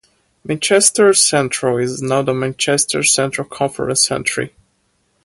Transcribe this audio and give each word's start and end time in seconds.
Manchester 0.43 1.13
Central 1.13 1.77
is 1.77 2.01
now 2.01 2.23
the 2.23 2.33
Manchester 2.33 3.03
Central 3.03 3.47
Conference 3.47 4.03
Centre. 4.03 4.49